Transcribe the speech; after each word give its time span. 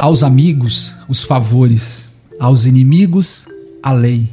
Aos 0.00 0.22
amigos, 0.22 0.94
os 1.10 1.22
favores. 1.22 2.08
Aos 2.38 2.64
inimigos, 2.64 3.44
a 3.82 3.92
lei. 3.92 4.30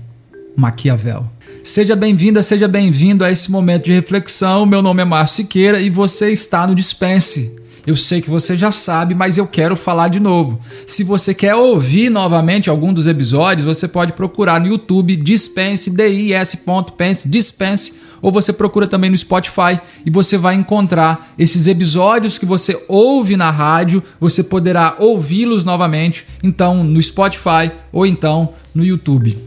Maquiavel. 0.56 1.26
Seja 1.62 1.94
bem-vinda, 1.94 2.42
seja 2.42 2.70
bem-vindo 2.70 3.26
a 3.26 3.30
esse 3.30 3.52
momento 3.52 3.84
de 3.84 3.92
reflexão. 3.92 4.66
Meu 4.66 4.82
nome 4.82 5.02
é 5.02 5.06
Márcio 5.06 5.44
Siqueira 5.44 5.82
e 5.82 5.90
você 5.90 6.32
está 6.32 6.66
no 6.66 6.74
Dispense. 6.74 7.54
Eu 7.86 7.98
sei 7.98 8.22
que 8.22 8.30
você 8.30 8.56
já 8.56 8.72
sabe, 8.72 9.14
mas 9.14 9.38
eu 9.38 9.46
quero 9.46 9.76
falar 9.76 10.08
de 10.08 10.22
novo. 10.22 10.58
Se 10.88 11.04
você 11.04 11.34
quer 11.34 11.56
ouvir 11.56 12.10
novamente 12.10 12.70
algum 12.70 12.94
dos 12.94 13.06
episódios, 13.06 13.68
você 13.68 13.90
pode 13.90 14.14
procurar 14.14 14.62
no 14.62 14.68
YouTube 14.68 15.18
Dispense, 15.18 15.92
D-I-S.pense, 15.92 17.28
Dispense, 17.28 17.94
ou 18.22 18.32
você 18.32 18.52
procura 18.52 18.88
também 18.88 19.10
no 19.10 19.18
Spotify 19.18 19.80
e 20.06 20.10
você 20.10 20.38
vai 20.38 20.56
encontrar 20.56 21.34
esses 21.38 21.68
episódios 21.68 22.38
que 22.38 22.46
você 22.46 22.82
ouve 22.88 23.36
na 23.36 23.52
rádio, 23.52 24.04
você 24.20 24.44
poderá 24.44 24.96
ouvi-los 25.00 25.64
novamente, 25.64 26.26
então 26.44 26.84
no 26.84 27.02
Spotify 27.02 27.72
ou 27.92 28.06
então 28.06 28.54
no 28.74 28.84
YouTube. 28.84 29.38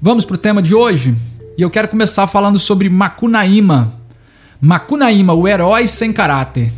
Vamos 0.00 0.24
para 0.24 0.34
o 0.34 0.38
tema 0.38 0.62
de 0.62 0.74
hoje? 0.74 1.14
E 1.56 1.62
eu 1.62 1.70
quero 1.70 1.88
começar 1.88 2.26
falando 2.26 2.58
sobre 2.58 2.88
Macunaíma. 2.88 3.94
Macunaíma, 4.60 5.32
o 5.32 5.46
herói 5.46 5.86
sem 5.86 6.12
caráter. 6.12 6.72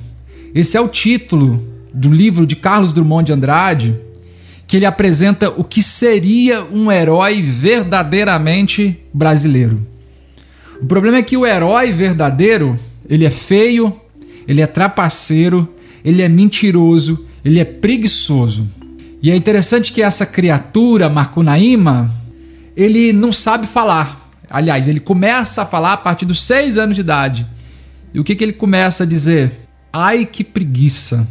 Esse 0.54 0.76
é 0.76 0.80
o 0.80 0.88
título 0.88 1.62
do 1.92 2.12
livro 2.12 2.46
de 2.46 2.56
Carlos 2.56 2.92
Drummond 2.92 3.26
de 3.26 3.32
Andrade, 3.32 3.96
que 4.66 4.76
ele 4.76 4.86
apresenta 4.86 5.50
o 5.50 5.62
que 5.62 5.82
seria 5.82 6.64
um 6.64 6.90
herói 6.90 7.42
verdadeiramente 7.42 9.00
brasileiro. 9.12 9.93
O 10.80 10.86
problema 10.86 11.18
é 11.18 11.22
que 11.22 11.36
o 11.36 11.46
herói 11.46 11.92
verdadeiro, 11.92 12.78
ele 13.08 13.24
é 13.24 13.30
feio, 13.30 13.94
ele 14.46 14.60
é 14.60 14.66
trapaceiro, 14.66 15.68
ele 16.04 16.22
é 16.22 16.28
mentiroso, 16.28 17.26
ele 17.44 17.58
é 17.60 17.64
preguiçoso. 17.64 18.68
E 19.22 19.30
é 19.30 19.36
interessante 19.36 19.92
que 19.92 20.02
essa 20.02 20.26
criatura, 20.26 21.08
Macunaíma, 21.08 22.10
ele 22.76 23.12
não 23.12 23.32
sabe 23.32 23.66
falar. 23.66 24.30
Aliás, 24.50 24.86
ele 24.86 25.00
começa 25.00 25.62
a 25.62 25.66
falar 25.66 25.94
a 25.94 25.96
partir 25.96 26.26
dos 26.26 26.42
seis 26.42 26.76
anos 26.76 26.96
de 26.96 27.00
idade. 27.00 27.46
E 28.12 28.20
o 28.20 28.24
que, 28.24 28.34
que 28.34 28.44
ele 28.44 28.52
começa 28.52 29.04
a 29.04 29.06
dizer? 29.06 29.50
Ai 29.92 30.26
que 30.26 30.44
preguiça. 30.44 31.26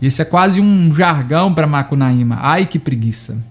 Esse 0.00 0.22
é 0.22 0.24
quase 0.24 0.60
um 0.60 0.94
jargão 0.94 1.52
para 1.52 1.66
Macunaíma. 1.66 2.38
Ai 2.40 2.66
que 2.66 2.78
preguiça. 2.78 3.42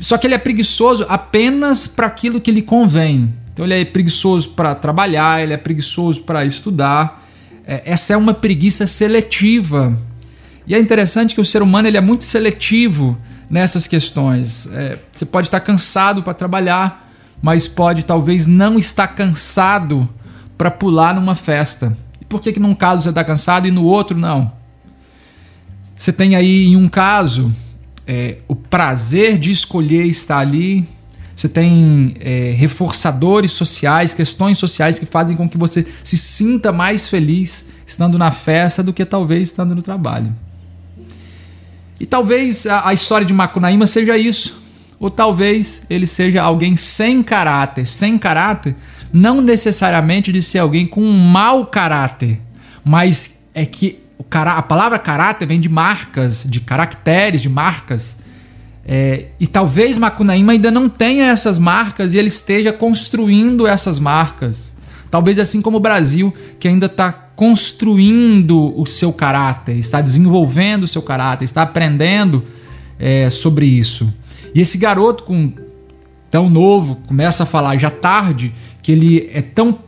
Só 0.00 0.16
que 0.16 0.26
ele 0.26 0.34
é 0.34 0.38
preguiçoso 0.38 1.06
apenas 1.08 1.86
para 1.86 2.06
aquilo 2.06 2.40
que 2.40 2.52
lhe 2.52 2.62
convém. 2.62 3.32
Então 3.58 3.66
ele 3.66 3.74
é 3.74 3.84
preguiçoso 3.84 4.50
para 4.50 4.72
trabalhar, 4.76 5.42
ele 5.42 5.52
é 5.52 5.56
preguiçoso 5.56 6.22
para 6.22 6.44
estudar. 6.44 7.26
É, 7.66 7.82
essa 7.84 8.12
é 8.12 8.16
uma 8.16 8.32
preguiça 8.32 8.86
seletiva. 8.86 9.98
E 10.64 10.76
é 10.76 10.78
interessante 10.78 11.34
que 11.34 11.40
o 11.40 11.44
ser 11.44 11.60
humano 11.60 11.88
ele 11.88 11.96
é 11.96 12.00
muito 12.00 12.22
seletivo 12.22 13.18
nessas 13.50 13.88
questões. 13.88 14.68
É, 14.72 15.00
você 15.10 15.26
pode 15.26 15.48
estar 15.48 15.58
cansado 15.58 16.22
para 16.22 16.34
trabalhar, 16.34 17.10
mas 17.42 17.66
pode 17.66 18.04
talvez 18.04 18.46
não 18.46 18.78
estar 18.78 19.08
cansado 19.08 20.08
para 20.56 20.70
pular 20.70 21.12
numa 21.14 21.34
festa 21.34 21.96
por 22.28 22.42
que, 22.42 22.52
que 22.52 22.60
num 22.60 22.74
caso 22.74 23.02
você 23.02 23.08
está 23.08 23.24
cansado 23.24 23.66
e 23.66 23.70
no 23.70 23.84
outro 23.84 24.16
não? 24.16 24.52
Você 25.96 26.12
tem 26.12 26.36
aí 26.36 26.66
em 26.66 26.76
um 26.76 26.88
caso 26.88 27.52
é, 28.06 28.38
o 28.46 28.54
prazer 28.54 29.38
de 29.38 29.50
escolher 29.50 30.04
estar 30.04 30.38
ali, 30.38 30.86
você 31.38 31.48
tem 31.48 32.16
é, 32.18 32.52
reforçadores 32.56 33.52
sociais, 33.52 34.12
questões 34.12 34.58
sociais 34.58 34.98
que 34.98 35.06
fazem 35.06 35.36
com 35.36 35.48
que 35.48 35.56
você 35.56 35.86
se 36.02 36.16
sinta 36.16 36.72
mais 36.72 37.08
feliz 37.08 37.66
estando 37.86 38.18
na 38.18 38.32
festa 38.32 38.82
do 38.82 38.92
que 38.92 39.04
talvez 39.04 39.44
estando 39.44 39.74
no 39.74 39.80
trabalho. 39.80 40.34
E 42.00 42.06
talvez 42.06 42.66
a, 42.66 42.88
a 42.88 42.92
história 42.92 43.24
de 43.24 43.32
Macunaíma 43.32 43.86
seja 43.86 44.18
isso. 44.18 44.60
Ou 44.98 45.10
talvez 45.10 45.80
ele 45.88 46.08
seja 46.08 46.42
alguém 46.42 46.76
sem 46.76 47.22
caráter. 47.22 47.86
Sem 47.86 48.18
caráter 48.18 48.74
não 49.12 49.40
necessariamente 49.40 50.32
de 50.32 50.42
ser 50.42 50.58
alguém 50.58 50.86
com 50.86 51.00
um 51.00 51.30
mau 51.30 51.66
caráter, 51.66 52.40
mas 52.84 53.48
é 53.54 53.64
que 53.64 54.00
a 54.30 54.62
palavra 54.62 54.98
caráter 54.98 55.46
vem 55.46 55.60
de 55.60 55.68
marcas, 55.68 56.44
de 56.44 56.60
caracteres, 56.60 57.40
de 57.40 57.48
marcas. 57.48 58.18
É, 58.90 59.26
e 59.38 59.46
talvez 59.46 59.98
Macunaíma 59.98 60.52
ainda 60.52 60.70
não 60.70 60.88
tenha 60.88 61.26
essas 61.26 61.58
marcas 61.58 62.14
e 62.14 62.18
ele 62.18 62.28
esteja 62.28 62.72
construindo 62.72 63.66
essas 63.66 63.98
marcas. 63.98 64.74
Talvez 65.10 65.38
assim 65.38 65.60
como 65.60 65.76
o 65.76 65.80
Brasil, 65.80 66.32
que 66.58 66.66
ainda 66.66 66.86
está 66.86 67.12
construindo 67.12 68.74
o 68.80 68.86
seu 68.86 69.12
caráter, 69.12 69.76
está 69.76 70.00
desenvolvendo 70.00 70.84
o 70.84 70.86
seu 70.86 71.02
caráter, 71.02 71.44
está 71.44 71.62
aprendendo 71.62 72.44
é, 72.98 73.28
sobre 73.28 73.66
isso. 73.66 74.10
E 74.54 74.60
esse 74.62 74.78
garoto 74.78 75.24
com 75.24 75.52
tão 76.30 76.48
novo 76.48 76.96
começa 77.06 77.42
a 77.42 77.46
falar 77.46 77.76
já 77.76 77.90
tarde 77.90 78.54
que 78.82 78.90
ele 78.90 79.30
é 79.34 79.42
tão 79.42 79.80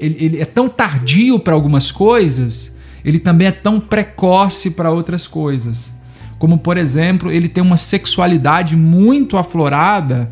ele, 0.00 0.16
ele 0.18 0.40
é 0.40 0.44
tão 0.44 0.68
tardio 0.68 1.40
para 1.40 1.54
algumas 1.54 1.90
coisas, 1.90 2.76
ele 3.04 3.18
também 3.18 3.48
é 3.48 3.52
tão 3.52 3.80
precoce 3.80 4.70
para 4.70 4.92
outras 4.92 5.26
coisas. 5.26 5.92
Como 6.38 6.58
por 6.58 6.76
exemplo, 6.76 7.30
ele 7.30 7.48
tem 7.48 7.62
uma 7.62 7.76
sexualidade 7.76 8.76
muito 8.76 9.36
aflorada, 9.36 10.30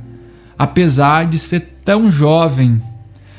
apesar 0.59 1.27
de 1.27 1.39
ser 1.39 1.79
tão 1.85 2.11
jovem. 2.11 2.83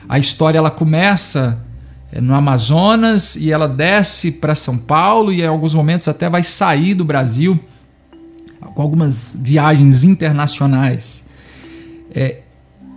A 0.07 0.19
história 0.19 0.57
ela 0.57 0.71
começa 0.71 1.63
é, 2.11 2.19
no 2.21 2.33
Amazonas 2.33 3.35
e 3.35 3.51
ela 3.51 3.67
desce 3.67 4.33
para 4.33 4.55
São 4.55 4.77
Paulo 4.77 5.31
e 5.31 5.41
em 5.41 5.47
alguns 5.47 5.73
momentos 5.73 6.07
até 6.07 6.29
vai 6.29 6.43
sair 6.43 6.93
do 6.93 7.05
Brasil 7.05 7.59
com 8.73 8.81
algumas 8.81 9.35
viagens 9.39 10.03
internacionais. 10.03 11.25
É, 12.13 12.39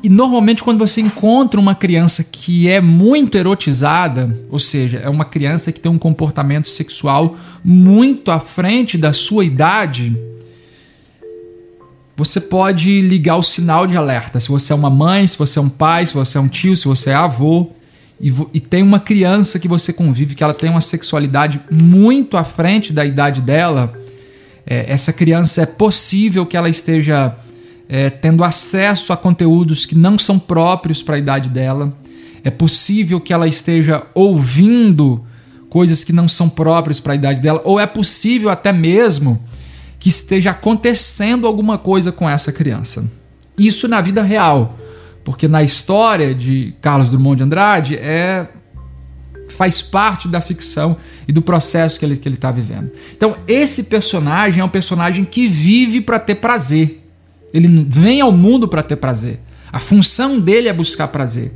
e 0.07 0.09
normalmente, 0.09 0.63
quando 0.63 0.79
você 0.79 1.01
encontra 1.01 1.59
uma 1.59 1.75
criança 1.75 2.23
que 2.23 2.69
é 2.69 2.81
muito 2.81 3.37
erotizada, 3.37 4.39
ou 4.49 4.59
seja, 4.61 4.99
é 4.99 5.09
uma 5.09 5.25
criança 5.25 5.73
que 5.73 5.81
tem 5.81 5.91
um 5.91 5.99
comportamento 5.99 6.69
sexual 6.69 7.37
muito 7.65 8.31
à 8.31 8.39
frente 8.39 8.97
da 8.97 9.13
sua 9.13 9.45
idade, 9.45 10.17
você 12.17 12.41
pode 12.41 13.01
ligar 13.01 13.35
o 13.37 13.43
sinal 13.43 13.85
de 13.85 13.97
alerta. 13.97 14.39
Se 14.39 14.49
você 14.49 14.73
é 14.73 14.77
uma 14.77 14.89
mãe, 14.89 15.27
se 15.27 15.37
você 15.37 15.59
é 15.59 15.63
um 15.63 15.69
pai, 15.69 16.07
se 16.07 16.15
você 16.15 16.39
é 16.39 16.41
um 16.41 16.47
tio, 16.47 16.77
se 16.77 16.87
você 16.87 17.11
é 17.11 17.15
avô, 17.15 17.73
e, 18.21 18.33
e 18.55 18.61
tem 18.61 18.85
uma 18.85 19.01
criança 19.01 19.59
que 19.59 19.67
você 19.67 19.93
convive 19.93 20.37
que 20.37 20.45
ela 20.45 20.55
tem 20.55 20.71
uma 20.71 20.81
sexualidade 20.81 21.61
muito 21.69 22.37
à 22.37 22.45
frente 22.45 22.93
da 22.93 23.05
idade 23.05 23.41
dela, 23.41 23.93
é, 24.65 24.89
essa 24.89 25.13
criança 25.13 25.63
é 25.63 25.67
possível 25.67 26.47
que 26.47 26.57
ela 26.57 26.69
esteja 26.69 27.37
é, 27.89 28.11
tendo 28.11 28.43
acesso 28.43 29.13
a 29.13 29.17
conteúdos 29.17 29.87
que 29.87 29.95
não 29.95 30.19
são 30.19 30.39
próprios 30.39 31.03
para 31.03 31.17
a 31.17 31.19
idade 31.19 31.49
dela. 31.49 31.97
É 32.43 32.51
possível 32.51 33.21
que 33.21 33.33
ela 33.33 33.47
esteja 33.47 34.07
ouvindo 34.15 35.25
coisas 35.69 36.05
que 36.05 36.13
não 36.13 36.29
são 36.29 36.49
próprias 36.49 37.01
para 37.01 37.13
a 37.13 37.17
idade 37.17 37.41
dela, 37.41 37.61
ou 37.65 37.79
é 37.79 37.87
possível 37.87 38.49
até 38.49 38.73
mesmo 38.73 39.43
que 39.99 40.09
esteja 40.09 40.51
acontecendo 40.51 41.47
alguma 41.47 41.77
coisa 41.77 42.13
com 42.13 42.29
essa 42.29 42.53
criança. 42.53 43.05
Isso 43.59 43.89
na 43.89 44.01
vida 44.01 44.23
real, 44.23 44.79
porque 45.25 45.49
na 45.49 45.63
história 45.63 46.35
de 46.35 46.75
Carlos 46.81 47.11
Drummond 47.11 47.39
de 47.39 47.43
Andrade 47.43 47.97
é 47.97 48.47
faz 49.49 49.81
parte 49.81 50.29
da 50.29 50.41
ficção 50.41 50.97
e 51.27 51.33
do 51.33 51.41
processo 51.41 51.99
que 51.99 52.05
ele 52.05 52.15
está 52.15 52.23
que 52.23 52.29
ele 52.29 52.37
tá 52.37 52.51
vivendo. 52.51 52.91
Então, 53.17 53.37
esse 53.49 53.85
personagem 53.85 54.61
é 54.61 54.65
um 54.65 54.69
personagem 54.69 55.25
que 55.25 55.49
vive 55.49 56.01
para 56.01 56.19
ter 56.19 56.37
prazer. 56.37 57.06
Ele 57.57 57.87
vem 57.89 58.21
ao 58.21 58.31
mundo 58.31 58.69
para 58.69 58.83
ter 58.83 58.97
prazer. 58.97 59.41
A 59.73 59.79
função 59.79 60.39
dele 60.39 60.69
é 60.69 60.73
buscar 60.75 61.09
prazer. 61.09 61.55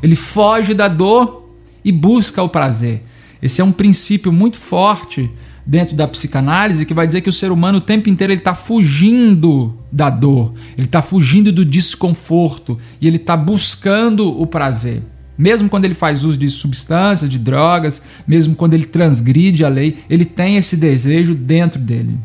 Ele 0.00 0.14
foge 0.14 0.72
da 0.74 0.86
dor 0.86 1.50
e 1.84 1.90
busca 1.90 2.40
o 2.40 2.48
prazer. 2.48 3.02
Esse 3.42 3.60
é 3.60 3.64
um 3.64 3.72
princípio 3.72 4.30
muito 4.30 4.58
forte 4.58 5.28
dentro 5.66 5.96
da 5.96 6.06
psicanálise 6.06 6.86
que 6.86 6.94
vai 6.94 7.04
dizer 7.04 7.20
que 7.20 7.28
o 7.28 7.32
ser 7.32 7.50
humano 7.50 7.78
o 7.78 7.80
tempo 7.80 8.08
inteiro 8.08 8.32
ele 8.32 8.40
está 8.40 8.54
fugindo 8.54 9.76
da 9.90 10.08
dor, 10.08 10.52
ele 10.78 10.86
está 10.86 11.02
fugindo 11.02 11.50
do 11.50 11.64
desconforto 11.64 12.78
e 13.00 13.08
ele 13.08 13.16
está 13.16 13.36
buscando 13.36 14.40
o 14.40 14.46
prazer. 14.46 15.02
Mesmo 15.36 15.68
quando 15.68 15.84
ele 15.84 15.94
faz 15.94 16.22
uso 16.22 16.38
de 16.38 16.48
substâncias, 16.48 17.28
de 17.28 17.38
drogas, 17.38 18.00
mesmo 18.24 18.54
quando 18.54 18.74
ele 18.74 18.86
transgride 18.86 19.64
a 19.64 19.68
lei, 19.68 19.98
ele 20.08 20.24
tem 20.24 20.56
esse 20.56 20.76
desejo 20.76 21.34
dentro 21.34 21.80
dele. 21.80 22.18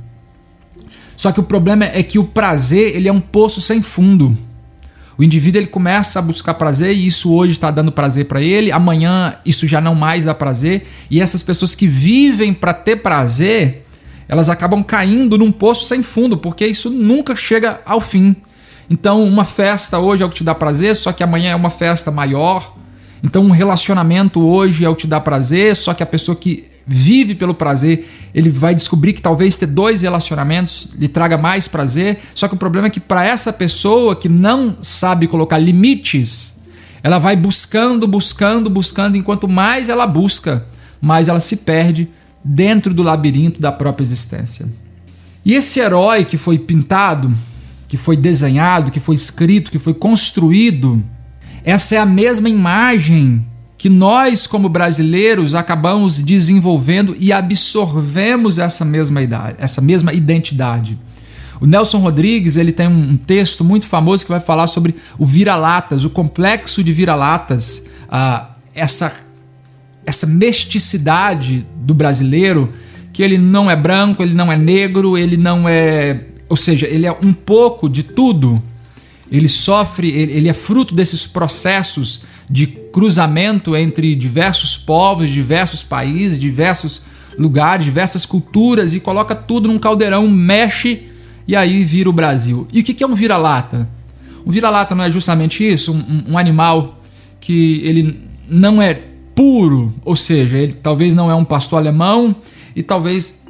Só 1.15 1.31
que 1.31 1.39
o 1.39 1.43
problema 1.43 1.85
é 1.85 2.03
que 2.03 2.19
o 2.19 2.23
prazer 2.23 2.95
ele 2.95 3.07
é 3.07 3.13
um 3.13 3.19
poço 3.19 3.61
sem 3.61 3.81
fundo. 3.81 4.37
O 5.17 5.23
indivíduo 5.23 5.61
ele 5.61 5.67
começa 5.67 6.19
a 6.19 6.21
buscar 6.21 6.55
prazer 6.55 6.93
e 6.93 7.07
isso 7.07 7.33
hoje 7.33 7.53
está 7.53 7.71
dando 7.71 7.91
prazer 7.91 8.25
para 8.25 8.41
ele, 8.41 8.71
amanhã 8.71 9.37
isso 9.45 9.65
já 9.65 9.79
não 9.79 9.95
mais 9.95 10.25
dá 10.25 10.33
prazer. 10.33 10.85
E 11.09 11.21
essas 11.21 11.41
pessoas 11.41 11.73
que 11.73 11.87
vivem 11.87 12.53
para 12.53 12.73
ter 12.73 12.97
prazer, 12.97 13.85
elas 14.27 14.49
acabam 14.49 14.83
caindo 14.83 15.37
num 15.37 15.51
poço 15.51 15.85
sem 15.85 16.01
fundo, 16.03 16.37
porque 16.37 16.67
isso 16.67 16.89
nunca 16.89 17.33
chega 17.33 17.79
ao 17.85 18.01
fim. 18.01 18.35
Então, 18.89 19.23
uma 19.23 19.45
festa 19.45 19.99
hoje 19.99 20.21
é 20.21 20.25
o 20.25 20.29
que 20.29 20.35
te 20.35 20.43
dá 20.43 20.53
prazer, 20.53 20.95
só 20.95 21.13
que 21.13 21.23
amanhã 21.23 21.51
é 21.51 21.55
uma 21.55 21.69
festa 21.69 22.11
maior. 22.11 22.75
Então, 23.23 23.41
um 23.41 23.51
relacionamento 23.51 24.45
hoje 24.45 24.83
é 24.83 24.89
o 24.89 24.95
que 24.95 25.03
te 25.03 25.07
dá 25.07 25.19
prazer, 25.21 25.75
só 25.75 25.93
que 25.93 26.03
a 26.03 26.05
pessoa 26.05 26.35
que 26.35 26.65
vive 26.85 27.33
pelo 27.35 27.55
prazer, 27.55 28.07
ele 28.33 28.49
vai 28.49 28.75
descobrir 28.75 29.13
que 29.13 29.21
talvez 29.21 29.57
ter 29.57 29.65
dois 29.65 30.01
relacionamentos 30.01 30.87
lhe 30.97 31.07
traga 31.07 31.37
mais 31.37 31.67
prazer. 31.67 32.19
Só 32.35 32.47
que 32.47 32.53
o 32.53 32.57
problema 32.57 32.87
é 32.87 32.89
que 32.89 32.99
para 32.99 33.25
essa 33.25 33.51
pessoa 33.51 34.15
que 34.15 34.29
não 34.29 34.77
sabe 34.81 35.27
colocar 35.27 35.57
limites, 35.57 36.59
ela 37.01 37.17
vai 37.17 37.35
buscando, 37.35 38.07
buscando, 38.07 38.69
buscando, 38.69 39.17
enquanto 39.17 39.47
mais 39.47 39.89
ela 39.89 40.05
busca, 40.05 40.65
mais 41.01 41.27
ela 41.27 41.39
se 41.39 41.57
perde 41.57 42.09
dentro 42.43 42.93
do 42.93 43.03
labirinto 43.03 43.59
da 43.59 43.71
própria 43.71 44.03
existência. 44.03 44.67
E 45.43 45.53
esse 45.53 45.79
herói 45.79 46.25
que 46.25 46.37
foi 46.37 46.57
pintado, 46.59 47.33
que 47.87 47.97
foi 47.97 48.17
desenhado, 48.17 48.91
que 48.91 48.99
foi 48.99 49.15
escrito, 49.15 49.71
que 49.71 49.79
foi 49.79 49.93
construído, 49.93 51.03
essa 51.63 51.95
é 51.95 51.97
a 51.97 52.05
mesma 52.05 52.49
imagem 52.49 53.45
que 53.77 53.89
nós, 53.89 54.47
como 54.47 54.69
brasileiros, 54.69 55.53
acabamos 55.53 56.21
desenvolvendo 56.21 57.15
e 57.19 57.33
absorvemos 57.33 58.57
essa 58.57 58.85
mesma 58.85 59.21
idade, 59.21 59.57
essa 59.59 59.81
mesma 59.81 60.13
identidade. 60.13 60.97
O 61.59 61.65
Nelson 61.65 61.99
Rodrigues 61.99 62.55
ele 62.57 62.71
tem 62.71 62.87
um 62.87 63.17
texto 63.17 63.63
muito 63.63 63.85
famoso 63.85 64.25
que 64.25 64.31
vai 64.31 64.39
falar 64.39 64.67
sobre 64.67 64.95
o 65.17 65.25
vira-latas, 65.25 66.03
o 66.03 66.09
complexo 66.09 66.83
de 66.83 66.91
vira-latas, 66.91 67.85
ah, 68.09 68.49
essa, 68.73 69.13
essa 70.05 70.27
mesticidade 70.27 71.65
do 71.77 71.93
brasileiro, 71.93 72.73
que 73.13 73.23
ele 73.23 73.37
não 73.37 73.71
é 73.71 73.75
branco, 73.75 74.21
ele 74.21 74.33
não 74.33 74.51
é 74.51 74.57
negro, 74.57 75.17
ele 75.17 75.37
não 75.37 75.67
é. 75.67 76.25
Ou 76.49 76.57
seja, 76.57 76.85
ele 76.85 77.05
é 77.05 77.11
um 77.11 77.31
pouco 77.31 77.89
de 77.89 78.03
tudo. 78.03 78.61
Ele 79.35 79.47
sofre, 79.47 80.09
ele, 80.09 80.47
é 80.47 80.53
fruto 80.53 80.93
desses 80.93 81.25
processos 81.25 82.21
de 82.49 82.67
cruzamento 82.67 83.75
entre 83.75 84.15
diversos 84.15 84.77
povos, 84.77 85.29
diversos 85.29 85.83
países, 85.83 86.39
diversos 86.39 87.01
lugares, 87.37 87.85
diversas 87.85 88.25
culturas 88.25 88.93
e 88.93 88.99
coloca 88.99 89.35
tudo 89.35 89.67
num 89.67 89.79
caldeirão, 89.79 90.27
mexe 90.27 91.03
e 91.47 91.55
aí 91.55 91.83
vira 91.83 92.09
o 92.09 92.13
Brasil. 92.13 92.67
E 92.71 92.81
o 92.81 92.83
que 92.83 93.03
é 93.03 93.07
um 93.07 93.15
vira-lata? 93.15 93.87
Um 94.45 94.51
vira-lata 94.51 94.95
não 94.95 95.03
é 95.03 95.11
justamente 95.11 95.67
isso? 95.67 95.91
Um, 95.91 96.33
um, 96.33 96.37
animal 96.37 97.01
que 97.39 97.81
ele 97.83 98.21
não 98.47 98.81
é 98.81 98.93
puro, 99.33 99.93
ou 100.03 100.15
seja, 100.15 100.57
ele 100.57 100.73
talvez 100.73 101.13
não 101.13 101.29
é 101.29 101.35
um 101.35 101.43
pastor 101.43 101.79
alemão 101.79 102.35
e 102.75 102.81
talvez 102.81 103.43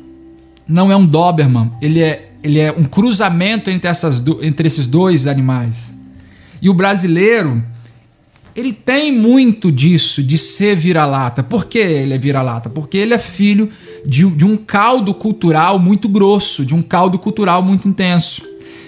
não 0.67 0.91
é 0.91 0.95
um 0.95 1.05
Doberman. 1.05 1.71
Ele 1.81 2.01
é, 2.01 2.31
ele 2.45 2.59
é 2.59 2.71
um 2.71 2.83
cruzamento 2.83 3.71
entre, 3.71 3.89
essas, 3.89 4.21
entre 4.43 4.67
esses 4.67 4.85
dois 4.85 5.25
animais. 5.25 5.91
E 6.61 6.69
o 6.69 6.75
brasileiro, 6.75 7.63
ele 8.55 8.71
tem 8.71 9.11
muito 9.11 9.71
disso, 9.71 10.21
de 10.21 10.37
ser 10.37 10.75
vira-lata. 10.75 11.41
Por 11.41 11.65
que 11.65 11.79
ele 11.79 12.13
é 12.13 12.17
vira-lata? 12.19 12.69
Porque 12.69 12.97
ele 12.97 13.15
é 13.15 13.17
filho 13.17 13.67
de, 14.05 14.29
de 14.29 14.45
um 14.45 14.55
caldo 14.55 15.11
cultural 15.11 15.79
muito 15.79 16.07
grosso, 16.07 16.63
de 16.63 16.75
um 16.75 16.83
caldo 16.83 17.17
cultural 17.17 17.63
muito 17.63 17.87
intenso. 17.87 18.43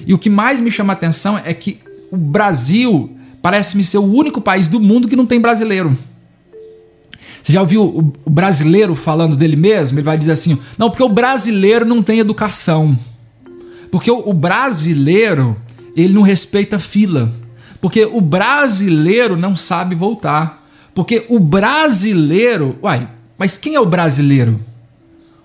E 0.06 0.13
o 0.13 0.19
que 0.19 0.30
mais 0.30 0.62
me 0.62 0.69
chama 0.69 0.94
a 0.94 0.95
atenção 0.95 1.42
é 1.44 1.51
que 1.51 1.80
o 2.12 2.18
Brasil 2.18 3.18
parece-me 3.42 3.83
ser 3.83 3.98
o 3.98 4.06
único 4.06 4.39
país 4.39 4.68
do 4.68 4.80
mundo 4.80 5.07
que 5.07 5.15
não 5.15 5.25
tem 5.25 5.42
brasileiro. 5.42 5.98
Você 7.42 7.54
já 7.54 7.62
ouviu 7.62 8.13
o 8.24 8.30
brasileiro 8.30 8.94
falando 8.94 9.36
dele 9.36 9.56
mesmo? 9.56 9.98
Ele 9.98 10.06
vai 10.06 10.18
dizer 10.18 10.33
assim: 10.33 10.59
não, 10.77 10.92
porque 10.92 11.04
o 11.04 11.09
brasileiro 11.09 11.86
não 11.86 12.04
tem 12.04 12.19
educação. 12.19 12.95
Porque 13.92 14.12
o 14.12 14.34
brasileiro, 14.34 15.57
ele 15.95 16.13
não 16.13 16.22
respeita 16.22 16.80
fila. 16.80 17.31
Porque 17.80 18.06
o 18.06 18.22
brasileiro 18.22 19.38
não 19.38 19.56
sabe 19.56 19.95
voltar. 19.95 20.68
Porque 20.94 21.25
o 21.30 21.39
brasileiro. 21.39 22.78
Uai, 22.81 23.07
mas 23.38 23.57
quem 23.57 23.75
é 23.75 23.80
o 23.80 23.86
brasileiro? 23.86 24.60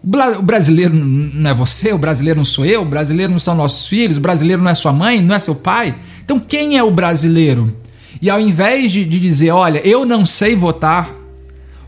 O 0.03 0.43
brasileiro 0.43 0.94
não 0.94 1.50
é 1.50 1.55
você, 1.55 1.93
o 1.93 1.99
brasileiro 1.99 2.39
não 2.39 2.44
sou 2.44 2.67
eu, 2.67 2.83
o 2.83 2.87
brasileiro 2.87 3.31
não 3.31 3.39
são 3.39 3.55
nossos 3.55 3.87
filhos, 3.87 4.17
o 4.17 4.21
brasileiro 4.21 4.61
não 4.61 4.71
é 4.71 4.75
sua 4.75 4.93
mãe, 4.93 5.23
não 5.23 5.35
é 5.35 5.38
seu 5.38 5.55
pai. 5.55 5.95
Então 6.25 6.41
quem 6.41 6.77
é 6.77 6.83
o 6.83 6.91
brasileiro? 6.91 7.77
E 8.21 8.29
ao 8.29 8.41
invés 8.41 8.91
de, 8.91 9.05
de 9.05 9.21
dizer, 9.21 9.50
olha, 9.50 9.81
eu 9.87 10.05
não 10.05 10.27
sei 10.27 10.56
votar, 10.56 11.09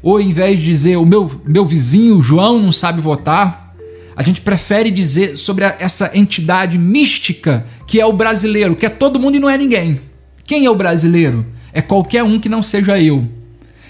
ou 0.00 0.14
ao 0.14 0.20
invés 0.20 0.58
de 0.58 0.64
dizer, 0.64 0.96
o 0.96 1.04
meu, 1.04 1.28
meu 1.44 1.64
vizinho 1.64 2.20
João 2.22 2.60
não 2.60 2.70
sabe 2.70 3.00
votar, 3.00 3.63
a 4.16 4.22
gente 4.22 4.40
prefere 4.40 4.90
dizer 4.90 5.36
sobre 5.36 5.64
a, 5.64 5.76
essa 5.78 6.10
entidade 6.14 6.78
mística 6.78 7.66
que 7.86 8.00
é 8.00 8.06
o 8.06 8.12
brasileiro, 8.12 8.76
que 8.76 8.86
é 8.86 8.88
todo 8.88 9.18
mundo 9.18 9.36
e 9.36 9.40
não 9.40 9.50
é 9.50 9.58
ninguém. 9.58 10.00
Quem 10.44 10.66
é 10.66 10.70
o 10.70 10.74
brasileiro? 10.74 11.46
É 11.72 11.82
qualquer 11.82 12.22
um 12.22 12.38
que 12.38 12.48
não 12.48 12.62
seja 12.62 13.00
eu. 13.00 13.28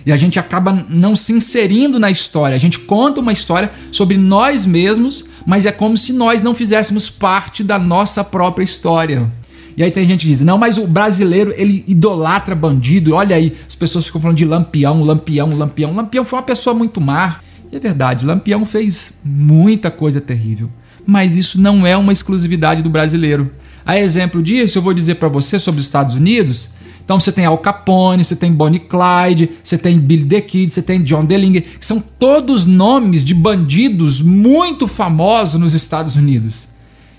E 0.06 0.12
a 0.12 0.16
gente 0.16 0.38
acaba 0.38 0.86
não 0.88 1.16
se 1.16 1.32
inserindo 1.32 1.98
na 1.98 2.10
história. 2.10 2.54
A 2.54 2.60
gente 2.60 2.78
conta 2.78 3.20
uma 3.20 3.32
história 3.32 3.70
sobre 3.90 4.16
nós 4.16 4.66
mesmos, 4.66 5.24
mas 5.46 5.64
é 5.66 5.72
como 5.72 5.96
se 5.96 6.12
nós 6.12 6.42
não 6.42 6.54
fizéssemos 6.54 7.08
parte 7.08 7.64
da 7.64 7.78
nossa 7.78 8.22
própria 8.22 8.64
história. 8.64 9.30
E 9.76 9.82
aí 9.82 9.90
tem 9.90 10.06
gente 10.06 10.26
que 10.26 10.32
diz: 10.32 10.40
não, 10.40 10.58
mas 10.58 10.78
o 10.78 10.86
brasileiro 10.86 11.52
ele 11.56 11.84
idolatra 11.88 12.54
bandido. 12.54 13.14
Olha 13.14 13.34
aí, 13.34 13.56
as 13.66 13.74
pessoas 13.74 14.06
ficam 14.06 14.20
falando 14.20 14.36
de 14.36 14.44
Lampião, 14.44 15.02
Lampião, 15.02 15.56
Lampião. 15.56 15.94
Lampião 15.94 16.24
foi 16.24 16.38
uma 16.38 16.44
pessoa 16.44 16.74
muito 16.74 17.00
má. 17.00 17.40
E 17.74 17.76
é 17.76 17.80
verdade, 17.80 18.24
Lampião 18.24 18.64
fez 18.64 19.12
muita 19.24 19.90
coisa 19.90 20.20
terrível. 20.20 20.70
Mas 21.04 21.36
isso 21.36 21.60
não 21.60 21.84
é 21.84 21.96
uma 21.96 22.12
exclusividade 22.12 22.82
do 22.82 22.88
brasileiro. 22.88 23.50
A 23.84 23.98
exemplo 23.98 24.40
disso, 24.40 24.78
eu 24.78 24.82
vou 24.82 24.94
dizer 24.94 25.16
para 25.16 25.26
você 25.26 25.58
sobre 25.58 25.80
os 25.80 25.86
Estados 25.86 26.14
Unidos. 26.14 26.68
Então 27.04 27.18
você 27.18 27.32
tem 27.32 27.44
Al 27.44 27.58
Capone, 27.58 28.24
você 28.24 28.36
tem 28.36 28.52
Bonnie 28.52 28.78
Clyde, 28.78 29.50
você 29.60 29.76
tem 29.76 29.98
Billy 29.98 30.24
the 30.24 30.40
Kid, 30.40 30.72
você 30.72 30.82
tem 30.82 31.02
John 31.02 31.24
DeLinge, 31.24 31.62
que 31.62 31.84
são 31.84 31.98
todos 31.98 32.64
nomes 32.64 33.24
de 33.24 33.34
bandidos 33.34 34.22
muito 34.22 34.86
famosos 34.86 35.60
nos 35.60 35.74
Estados 35.74 36.14
Unidos. 36.14 36.68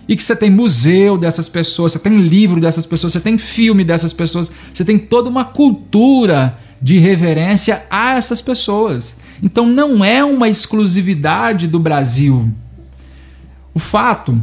E 0.08 0.16
que 0.16 0.24
você 0.24 0.38
tem 0.38 0.50
museu 0.50 1.18
dessas 1.18 1.50
pessoas, 1.50 1.92
você 1.92 2.00
tem 2.00 2.18
livro 2.22 2.62
dessas 2.62 2.86
pessoas, 2.86 3.12
você 3.12 3.20
tem 3.20 3.38
filme 3.38 3.84
dessas 3.84 4.14
pessoas, 4.14 4.50
você 4.74 4.86
tem 4.86 4.98
toda 4.98 5.30
uma 5.30 5.44
cultura 5.44 6.58
de 6.82 6.98
reverência 6.98 7.84
a 7.90 8.16
essas 8.16 8.40
pessoas. 8.40 9.18
Então 9.42 9.68
não 9.68 10.04
é 10.04 10.24
uma 10.24 10.50
exclusividade 10.50 11.68
do 11.68 11.80
Brasil. 11.80 12.52
O 13.74 13.80
fato 13.80 14.42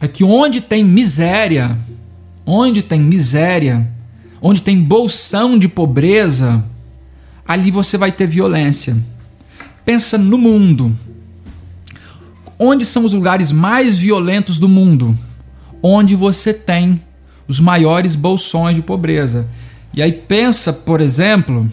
é 0.00 0.06
que 0.06 0.22
onde 0.22 0.60
tem 0.60 0.84
miséria, 0.84 1.76
onde 2.44 2.82
tem 2.82 3.00
miséria, 3.00 3.88
onde 4.40 4.62
tem 4.62 4.80
bolsão 4.80 5.58
de 5.58 5.68
pobreza, 5.68 6.64
ali 7.46 7.70
você 7.70 7.96
vai 7.96 8.12
ter 8.12 8.26
violência. 8.26 8.96
Pensa 9.84 10.18
no 10.18 10.38
mundo. 10.38 10.94
Onde 12.58 12.84
são 12.84 13.04
os 13.04 13.12
lugares 13.12 13.50
mais 13.50 13.96
violentos 13.96 14.58
do 14.58 14.68
mundo? 14.68 15.16
Onde 15.82 16.14
você 16.14 16.52
tem 16.52 17.00
os 17.48 17.58
maiores 17.58 18.14
bolsões 18.14 18.76
de 18.76 18.82
pobreza. 18.82 19.48
E 19.94 20.02
aí 20.02 20.12
pensa, 20.12 20.72
por 20.72 21.00
exemplo, 21.00 21.70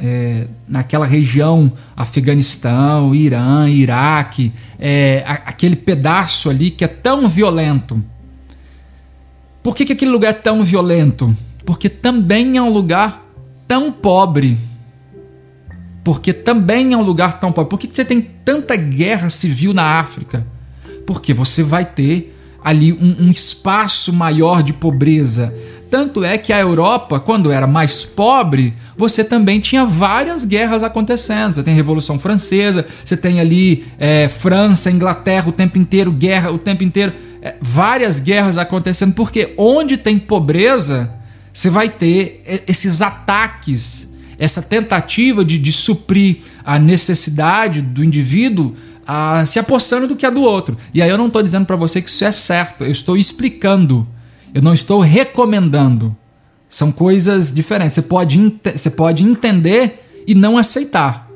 é, 0.00 0.46
naquela 0.66 1.04
região 1.04 1.72
Afeganistão, 1.94 3.14
Irã, 3.14 3.68
Iraque, 3.68 4.52
é, 4.78 5.22
aquele 5.26 5.76
pedaço 5.76 6.48
ali 6.48 6.70
que 6.70 6.84
é 6.84 6.88
tão 6.88 7.28
violento. 7.28 8.02
Por 9.62 9.76
que, 9.76 9.84
que 9.84 9.92
aquele 9.92 10.10
lugar 10.10 10.30
é 10.30 10.32
tão 10.32 10.64
violento? 10.64 11.36
Porque 11.66 11.88
também 11.88 12.56
é 12.56 12.62
um 12.62 12.70
lugar 12.70 13.26
tão 13.68 13.92
pobre. 13.92 14.58
Porque 16.02 16.32
também 16.32 16.94
é 16.94 16.96
um 16.96 17.02
lugar 17.02 17.38
tão 17.38 17.52
pobre. 17.52 17.68
Por 17.68 17.78
que, 17.78 17.86
que 17.86 17.94
você 17.94 18.04
tem 18.04 18.22
tanta 18.22 18.74
guerra 18.74 19.28
civil 19.28 19.74
na 19.74 20.00
África? 20.00 20.46
Porque 21.06 21.34
você 21.34 21.62
vai 21.62 21.84
ter 21.84 22.36
ali 22.64 22.92
um, 22.92 23.26
um 23.26 23.30
espaço 23.30 24.12
maior 24.12 24.62
de 24.62 24.72
pobreza 24.72 25.54
tanto 25.90 26.24
é 26.24 26.38
que 26.38 26.52
a 26.52 26.60
Europa, 26.60 27.18
quando 27.18 27.50
era 27.50 27.66
mais 27.66 28.02
pobre, 28.02 28.72
você 28.96 29.24
também 29.24 29.58
tinha 29.58 29.84
várias 29.84 30.44
guerras 30.44 30.84
acontecendo. 30.84 31.52
Você 31.52 31.62
tem 31.62 31.74
Revolução 31.74 32.18
Francesa, 32.18 32.86
você 33.04 33.16
tem 33.16 33.40
ali 33.40 33.84
é, 33.98 34.28
França, 34.28 34.90
Inglaterra 34.90 35.48
o 35.48 35.52
tempo 35.52 35.76
inteiro, 35.78 36.12
guerra 36.12 36.52
o 36.52 36.58
tempo 36.58 36.84
inteiro, 36.84 37.12
é, 37.42 37.56
várias 37.60 38.20
guerras 38.20 38.56
acontecendo, 38.56 39.14
porque 39.14 39.52
onde 39.58 39.96
tem 39.96 40.18
pobreza, 40.18 41.10
você 41.52 41.68
vai 41.68 41.88
ter 41.88 42.42
esses 42.68 43.02
ataques, 43.02 44.08
essa 44.38 44.62
tentativa 44.62 45.44
de, 45.44 45.58
de 45.58 45.72
suprir 45.72 46.38
a 46.64 46.78
necessidade 46.78 47.82
do 47.82 48.04
indivíduo 48.04 48.76
a, 49.06 49.44
se 49.44 49.58
apossando 49.58 50.06
do 50.06 50.14
que 50.14 50.24
é 50.24 50.30
do 50.30 50.42
outro. 50.42 50.78
E 50.94 51.02
aí 51.02 51.10
eu 51.10 51.18
não 51.18 51.26
estou 51.26 51.42
dizendo 51.42 51.66
para 51.66 51.74
você 51.74 52.00
que 52.00 52.08
isso 52.08 52.24
é 52.24 52.30
certo, 52.30 52.84
eu 52.84 52.92
estou 52.92 53.16
explicando 53.16 54.06
eu 54.54 54.62
não 54.62 54.74
estou 54.74 55.00
recomendando. 55.00 56.16
São 56.68 56.92
coisas 56.92 57.52
diferentes. 57.52 57.94
Você 57.94 58.02
pode, 58.02 58.54
você 58.74 58.90
pode 58.90 59.24
entender 59.24 60.04
e 60.26 60.34
não 60.34 60.56
aceitar. 60.56 61.28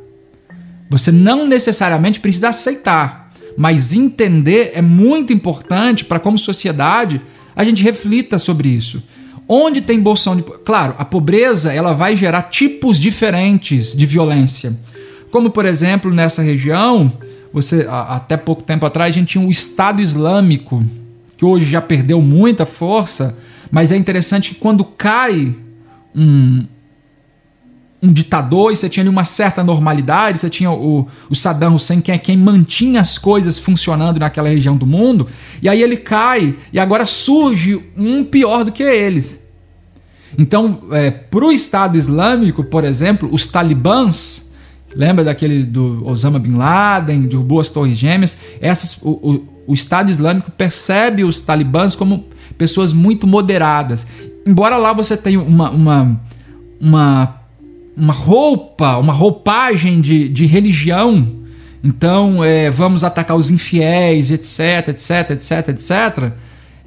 Você 0.88 1.10
não 1.10 1.46
necessariamente 1.46 2.20
precisa 2.20 2.50
aceitar, 2.50 3.32
mas 3.56 3.92
entender 3.92 4.72
é 4.74 4.82
muito 4.82 5.32
importante 5.32 6.04
para, 6.04 6.20
como 6.20 6.38
sociedade, 6.38 7.20
a 7.56 7.64
gente 7.64 7.82
reflita 7.82 8.38
sobre 8.38 8.68
isso. 8.68 9.02
Onde 9.48 9.80
tem 9.80 10.00
bolsão 10.00 10.36
de. 10.36 10.42
Claro, 10.42 10.94
a 10.96 11.04
pobreza 11.04 11.72
ela 11.72 11.92
vai 11.92 12.16
gerar 12.16 12.44
tipos 12.44 12.98
diferentes 12.98 13.94
de 13.94 14.06
violência. 14.06 14.72
Como, 15.30 15.50
por 15.50 15.66
exemplo, 15.66 16.12
nessa 16.12 16.42
região, 16.42 17.12
você 17.52 17.86
até 17.88 18.36
pouco 18.36 18.62
tempo 18.62 18.86
atrás 18.86 19.14
a 19.14 19.18
gente 19.18 19.30
tinha 19.30 19.46
o 19.46 19.50
Estado 19.50 20.00
Islâmico, 20.00 20.84
que 21.36 21.44
hoje 21.44 21.66
já 21.66 21.80
perdeu 21.80 22.20
muita 22.20 22.64
força, 22.64 23.36
mas 23.70 23.90
é 23.92 23.96
interessante 23.96 24.50
que 24.50 24.60
quando 24.60 24.84
cai 24.84 25.54
um, 26.14 26.64
um 28.02 28.12
ditador 28.12 28.70
e 28.70 28.76
você 28.76 28.88
tinha 28.88 29.02
ali 29.02 29.10
uma 29.10 29.24
certa 29.24 29.64
normalidade, 29.64 30.38
você 30.38 30.50
tinha 30.50 30.70
o, 30.70 31.08
o 31.28 31.34
Saddam 31.34 31.74
Hussein, 31.74 32.00
que 32.00 32.12
é 32.12 32.18
quem 32.18 32.36
mantinha 32.36 33.00
as 33.00 33.18
coisas 33.18 33.58
funcionando 33.58 34.20
naquela 34.20 34.48
região 34.48 34.76
do 34.76 34.86
mundo, 34.86 35.26
e 35.62 35.68
aí 35.68 35.82
ele 35.82 35.96
cai 35.96 36.54
e 36.72 36.78
agora 36.78 37.06
surge 37.06 37.82
um 37.96 38.22
pior 38.22 38.64
do 38.64 38.72
que 38.72 38.82
ele. 38.82 39.24
Então, 40.36 40.82
é, 40.90 41.10
para 41.10 41.44
o 41.44 41.52
Estado 41.52 41.96
Islâmico, 41.96 42.64
por 42.64 42.84
exemplo, 42.84 43.28
os 43.32 43.46
talibãs, 43.46 44.43
lembra 44.96 45.24
daquele 45.24 45.64
do 45.64 46.06
Osama 46.06 46.38
Bin 46.38 46.56
Laden, 46.56 47.22
derrubou 47.22 47.60
as 47.60 47.70
Torres 47.70 47.96
Gêmeas, 47.96 48.38
essas, 48.60 48.96
o, 49.02 49.10
o, 49.10 49.48
o 49.68 49.74
Estado 49.74 50.10
Islâmico 50.10 50.50
percebe 50.50 51.24
os 51.24 51.40
talibãs 51.40 51.96
como 51.96 52.26
pessoas 52.56 52.92
muito 52.92 53.26
moderadas. 53.26 54.06
Embora 54.46 54.76
lá 54.76 54.92
você 54.92 55.16
tenha 55.16 55.40
uma, 55.40 55.70
uma, 55.70 56.20
uma 56.80 57.44
uma 57.96 58.12
roupa, 58.12 58.96
uma 58.98 59.12
roupagem 59.12 60.00
de, 60.00 60.28
de 60.28 60.46
religião. 60.46 61.26
Então, 61.82 62.42
é, 62.42 62.70
vamos 62.70 63.04
atacar 63.04 63.36
os 63.36 63.50
infiéis, 63.50 64.30
etc, 64.30 64.88
etc, 64.88 65.30
etc, 65.30 65.68
etc. 65.68 66.32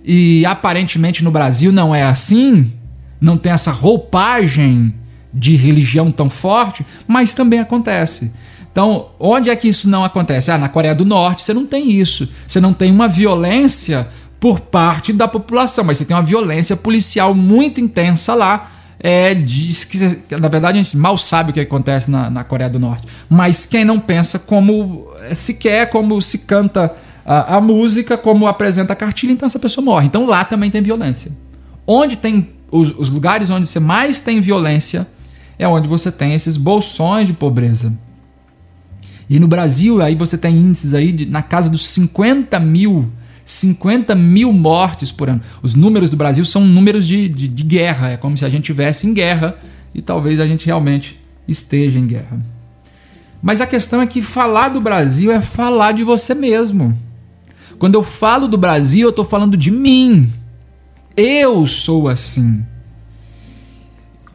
E 0.04 0.46
aparentemente 0.46 1.24
no 1.24 1.32
Brasil 1.32 1.72
não 1.72 1.94
é 1.94 2.04
assim, 2.04 2.72
não 3.20 3.38
tem 3.38 3.52
essa 3.52 3.72
roupagem 3.72 4.94
de 5.38 5.56
religião 5.56 6.10
tão 6.12 6.30
forte, 6.30 6.86
mas 7.08 7.34
também 7.34 7.60
acontece. 7.60 8.32
Então, 8.72 9.10
onde 9.20 9.50
é 9.50 9.56
que 9.56 9.68
isso 9.68 9.90
não 9.90 10.04
acontece? 10.04 10.52
Ah, 10.52 10.58
na 10.58 10.70
Coreia 10.70 10.94
do 10.94 11.06
Norte 11.06 11.44
você 11.44 11.54
não 11.54 11.66
tem 11.66 11.92
isso. 11.92 12.30
Você 12.48 12.62
não 12.62 12.74
tem 12.74 12.92
uma 12.92 13.08
violência 13.08 14.08
por 14.40 14.60
parte 14.60 15.12
da 15.12 15.28
população, 15.28 15.84
mas 15.84 15.98
você 15.98 16.06
tem 16.06 16.16
uma 16.16 16.24
violência 16.24 16.76
policial 16.76 17.34
muito 17.34 17.82
intensa 17.82 18.36
lá 18.36 18.72
é, 19.00 19.34
diz 19.34 19.86
que, 19.86 19.98
na 20.36 20.48
verdade, 20.48 20.80
a 20.80 20.82
gente 20.82 20.98
mal 20.98 21.18
sabe 21.18 21.52
o 21.52 21.54
que 21.54 21.60
acontece 21.60 22.10
na, 22.10 22.30
na 22.30 22.44
Coreia 22.44 22.70
do 22.70 22.80
Norte. 22.80 23.08
Mas 23.30 23.66
quem 23.66 23.86
não 23.86 24.00
pensa 24.00 24.40
como 24.40 25.08
é, 25.22 25.36
se 25.36 25.56
quer, 25.56 25.90
como 25.90 26.22
se 26.22 26.40
canta 26.40 26.94
a, 27.26 27.58
a, 27.58 27.62
música, 27.62 28.18
como 28.18 28.48
apresenta 28.48 28.94
a 28.94 28.96
cartilha, 28.96 29.32
então 29.32 29.46
essa 29.46 29.60
pessoa 29.60 29.86
morre. 29.86 30.08
Então 30.08 30.26
lá 30.26 30.44
também 30.44 30.72
tem 30.72 30.82
violência. 30.82 31.32
Onde 31.86 32.18
tem 32.18 32.50
os, 32.72 32.92
os 32.98 33.10
lugares 33.10 33.50
onde 33.50 33.68
você 33.68 33.80
mais 33.80 34.20
tem 34.20 34.42
violência 34.42 35.08
é 35.58 35.68
onde 35.68 35.88
você 35.88 36.12
tem 36.12 36.34
esses 36.34 36.58
bolsões 36.58 37.28
de 37.28 37.34
pobreza. 37.34 37.94
E 39.30 39.40
no 39.40 39.48
Brasil, 39.48 40.02
aí 40.02 40.16
você 40.16 40.38
tem 40.38 40.56
índices 40.56 40.94
aí 40.94 41.12
de, 41.12 41.26
na 41.26 41.42
casa 41.42 41.70
dos 41.70 41.86
50 41.88 42.60
mil 42.60 43.12
50 43.48 44.14
mil 44.14 44.52
mortes 44.52 45.10
por 45.10 45.30
ano. 45.30 45.42
Os 45.64 45.74
números 45.74 46.10
do 46.10 46.18
Brasil 46.18 46.44
são 46.44 46.66
números 46.66 47.08
de, 47.08 47.30
de, 47.30 47.48
de 47.48 47.64
guerra, 47.64 48.10
é 48.10 48.18
como 48.18 48.36
se 48.36 48.44
a 48.44 48.50
gente 48.50 48.64
estivesse 48.64 49.08
em 49.08 49.14
guerra 49.14 49.58
e 49.96 50.02
talvez 50.02 50.42
a 50.42 50.46
gente 50.46 50.66
realmente 50.66 51.18
esteja 51.48 51.98
em 51.98 52.06
guerra. 52.06 52.46
Mas 53.42 53.62
a 53.62 53.66
questão 53.66 54.02
é 54.02 54.06
que 54.06 54.22
falar 54.22 54.68
do 54.70 54.82
Brasil 54.82 55.32
é 55.32 55.40
falar 55.40 55.94
de 55.94 56.04
você 56.04 56.34
mesmo. 56.34 56.94
Quando 57.80 57.96
eu 57.96 58.04
falo 58.04 58.50
do 58.50 58.58
Brasil, 58.58 59.04
eu 59.04 59.12
estou 59.12 59.24
falando 59.24 59.56
de 59.56 59.72
mim. 59.72 60.30
Eu 61.16 61.66
sou 61.68 62.10
assim. 62.10 62.66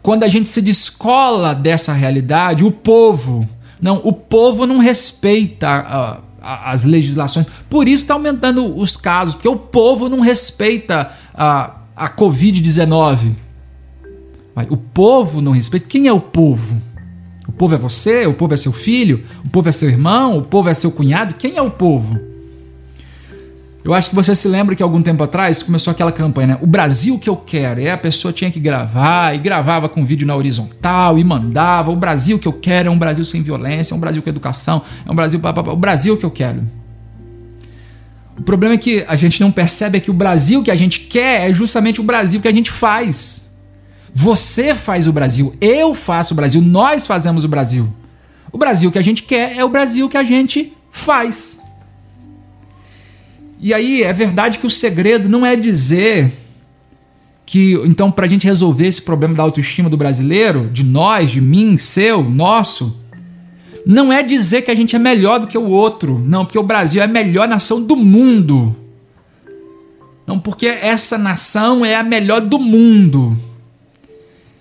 Quando 0.03 0.25
a 0.25 0.29
gente 0.29 0.49
se 0.49 0.61
descola 0.61 1.55
dessa 1.55 1.93
realidade, 1.93 2.65
o 2.65 2.73
povo, 2.73 3.49
não, 3.81 4.01
o 4.03 4.13
povo 4.13 4.67
não 4.67 4.79
respeita 4.79 6.21
as 6.41 6.85
legislações. 6.85 7.47
Por 7.71 7.87
isso 7.87 8.03
está 8.03 8.15
aumentando 8.15 8.77
os 8.77 8.97
casos, 8.97 9.35
porque 9.35 9.49
o 9.49 9.57
povo 9.57 10.09
não 10.09 10.21
respeita 10.21 11.13
a, 11.33 11.77
a 11.95 12.09
Covid-19. 12.11 13.35
O 14.69 14.77
povo 14.77 15.41
não 15.41 15.53
respeita. 15.53 15.87
Quem 15.87 16.09
é 16.09 16.13
o 16.13 16.21
povo? 16.21 16.77
O 17.47 17.53
povo 17.53 17.75
é 17.75 17.79
você? 17.79 18.27
O 18.27 18.35
povo 18.35 18.55
é 18.55 18.57
seu 18.57 18.73
filho? 18.73 19.25
O 19.45 19.49
povo 19.51 19.69
é 19.69 19.73
seu 19.73 19.89
irmão? 19.89 20.37
O 20.37 20.43
povo 20.43 20.69
é 20.69 20.75
seu 20.75 20.91
cunhado? 20.91 21.37
Quem 21.37 21.57
é 21.57 21.63
o 21.63 21.71
povo? 21.71 22.32
Eu 23.85 23.93
acho 23.93 24.11
que 24.11 24.15
você 24.15 24.35
se 24.35 24.47
lembra 24.47 24.77
que 24.77 24.83
algum 24.83 25.03
tempo 25.03 25.25
atrás 25.25 25.63
começou 25.63 25.91
aquela 25.91 26.13
campanha, 26.13 26.47
né? 26.47 26.59
O 26.63 26.67
Brasil 26.67 27.19
que 27.19 27.29
eu 27.29 27.37
quero. 27.37 27.81
E 27.81 27.91
a 27.91 27.99
pessoa 27.99 28.33
tinha 28.33 28.51
que 28.51 28.61
gravar, 28.61 29.35
e 29.35 29.39
gravava 29.39 29.89
com 29.89 30.07
vídeo 30.07 30.25
na 30.27 30.37
horizontal, 30.37 31.19
e 31.19 31.25
mandava. 31.25 31.91
O 31.91 31.97
Brasil 31.97 32.39
que 32.39 32.47
eu 32.47 32.53
quero 32.53 32.89
é 32.89 32.91
um 32.93 32.99
Brasil 32.99 33.25
sem 33.25 33.43
violência, 33.43 33.93
é 33.93 33.97
um 33.97 34.01
Brasil 34.01 34.23
com 34.23 34.29
educação, 34.29 34.83
é 35.05 35.11
um 35.11 35.15
Brasil. 35.15 35.41
O 35.67 35.77
Brasil 35.77 36.17
que 36.17 36.25
eu 36.25 36.31
quero. 36.31 36.63
O 38.39 38.43
problema 38.43 38.75
é 38.75 38.79
que 38.79 39.05
a 39.09 39.17
gente 39.17 39.41
não 39.41 39.51
percebe 39.51 39.99
é 39.99 40.01
que 40.01 40.11
o 40.11 40.15
Brasil 40.15 40.63
que 40.63 40.71
a 40.71 40.77
gente 40.77 41.01
quer 41.01 41.51
é 41.51 41.53
justamente 41.53 42.01
o 42.01 42.05
Brasil 42.05 42.41
que 42.41 42.49
a 42.49 42.53
gente 42.53 42.71
faz. 42.71 43.51
Você 44.13 44.75
faz 44.75 45.09
o 45.09 45.13
Brasil, 45.13 45.55
eu 45.61 45.95
faço 45.95 46.35
o 46.35 46.37
Brasil, 46.37 46.61
nós 46.61 47.07
fazemos 47.07 47.45
o 47.45 47.49
Brasil. 47.49 47.93
O 48.53 48.59
Brasil 48.59 48.93
que 48.93 48.99
a 48.99 49.03
gente 49.03 49.23
quer 49.23 49.57
é 49.57 49.65
o 49.65 49.69
Brasil 49.69 50.09
que 50.09 50.17
a 50.17 50.23
gente 50.23 50.73
faz. 50.91 51.59
E 53.63 53.73
aí 53.73 54.03
é 54.03 54.13
verdade 54.13 54.59
que 54.59 54.67
o 54.67 54.71
segredo 54.71 55.29
não 55.29 55.47
é 55.47 55.55
dizer 55.55 56.33
que, 57.47 57.75
então, 57.85 58.11
para 58.11 58.27
a 58.27 58.29
gente 58.29 58.45
resolver 58.45 58.89
esse 58.89 59.01
problema 59.01 59.35
da 59.35 59.43
autoestima 59.45 59.89
do 59.89 59.97
brasileiro, 59.97 60.69
de 60.69 60.83
nós, 60.83 61.31
de 61.31 61.41
mim, 61.41 61.79
seu, 61.79 62.25
nosso, 62.25 63.01
não 63.87 64.13
é 64.13 64.21
dizer 64.21 64.63
que 64.63 64.71
a 64.73 64.75
gente 64.75 64.97
é 64.97 64.99
melhor 64.99 65.39
do 65.39 65.47
que 65.47 65.57
o 65.57 65.69
outro. 65.69 66.19
Não, 66.19 66.45
porque 66.45 66.59
o 66.59 66.63
Brasil 66.65 67.01
é 67.01 67.05
a 67.05 67.09
melhor 67.09 67.47
nação 67.47 67.81
do 67.81 67.95
mundo. 67.95 68.75
Não, 70.27 70.41
porque 70.41 70.67
essa 70.67 71.17
nação 71.17 71.85
é 71.85 71.95
a 71.95 72.03
melhor 72.03 72.41
do 72.41 72.59
mundo. 72.59 73.37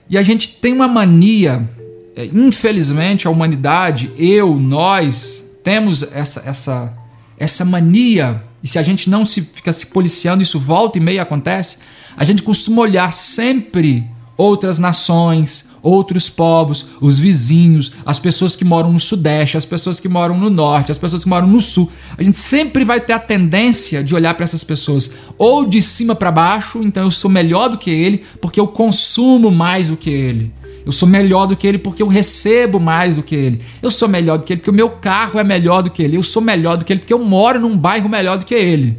E 0.08 0.16
a 0.16 0.22
gente 0.22 0.60
tem 0.60 0.74
uma 0.74 0.88
mania, 0.88 1.68
é, 2.16 2.26
infelizmente, 2.26 3.26
a 3.26 3.32
humanidade, 3.32 4.12
eu, 4.16 4.56
nós, 4.56 5.58
temos 5.64 6.04
essa, 6.14 6.48
essa, 6.48 6.98
essa 7.40 7.66
mania 7.66 8.44
e 8.64 8.68
se 8.68 8.78
a 8.78 8.84
gente 8.84 9.10
não 9.10 9.26
se 9.26 9.42
fica 9.42 9.74
se 9.74 9.88
policiando, 9.88 10.44
isso 10.44 10.60
volta 10.60 10.98
e 10.98 11.02
meia 11.02 11.22
acontece, 11.22 11.78
a 12.16 12.24
gente 12.24 12.44
costuma 12.44 12.82
olhar 12.82 13.12
sempre 13.12 14.08
outras 14.38 14.80
nações, 14.80 15.70
outros 15.84 16.30
povos, 16.30 16.88
os 17.00 17.20
vizinhos, 17.20 17.92
as 18.06 18.20
pessoas 18.20 18.56
que 18.56 18.64
moram 18.64 18.92
no 18.92 19.00
sudeste, 19.00 19.58
as 19.58 19.66
pessoas 19.66 20.00
que 20.00 20.08
moram 20.08 20.38
no 20.38 20.50
norte, 20.50 20.92
as 20.92 20.98
pessoas 20.98 21.24
que 21.24 21.30
moram 21.30 21.48
no 21.48 21.62
sul. 21.62 21.92
A 22.18 22.24
gente 22.24 22.38
sempre 22.38 22.84
vai 22.84 23.02
ter 23.02 23.14
a 23.14 23.20
tendência 23.20 24.04
de 24.04 24.14
olhar 24.14 24.34
para 24.34 24.44
essas 24.44 24.64
pessoas 24.64 25.16
ou 25.38 25.66
de 25.66 25.82
cima 25.82 26.16
para 26.16 26.32
baixo, 26.32 26.82
então 26.84 27.04
eu 27.04 27.12
sou 27.12 27.30
melhor 27.30 27.70
do 27.70 27.78
que 27.78 27.90
ele 27.90 28.24
porque 28.40 28.60
eu 28.60 28.68
consumo 28.68 29.52
mais 29.52 29.88
do 29.88 29.98
que 29.98 30.10
ele. 30.10 30.54
Eu 30.86 30.92
sou 30.92 31.08
melhor 31.08 31.46
do 31.46 31.56
que 31.56 31.68
ele 31.68 31.78
porque 31.78 32.02
eu 32.02 32.08
recebo 32.08 32.80
mais 32.80 33.16
do 33.16 33.24
que 33.24 33.36
ele. 33.36 33.62
Eu 33.82 33.92
sou 33.92 34.08
melhor 34.08 34.38
do 34.38 34.46
que 34.46 34.54
ele 34.54 34.60
porque 34.60 34.72
o 34.72 34.74
meu 34.74 34.90
carro 34.90 35.40
é 35.40 35.44
melhor 35.44 35.82
do 35.84 35.90
que 35.90 36.02
ele. 36.02 36.18
Eu 36.18 36.24
sou 36.24 36.42
melhor 36.42 36.78
do 36.78 36.86
que 36.86 36.94
ele 36.94 37.00
porque 37.00 37.14
eu 37.14 37.20
moro 37.20 37.60
num 37.60 37.78
bairro 37.78 38.10
melhor 38.10 38.38
do 38.38 38.46
que 38.46 38.56
ele. 38.56 38.98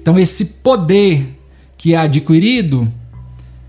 Então, 0.00 0.18
esse 0.18 0.60
poder 0.62 1.38
que 1.76 1.94
é 1.94 1.96
adquirido 1.96 2.90